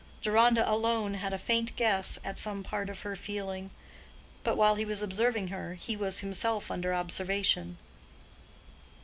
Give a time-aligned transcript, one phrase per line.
[0.23, 3.69] Deronda alone had a faint guess at some part of her feeling;
[4.43, 7.77] but while he was observing her he was himself under observation.